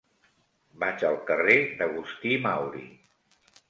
Vaig 0.85 1.05
al 1.11 1.19
carrer 1.29 1.59
d'Agustí 1.83 2.37
Mauri. 2.51 2.87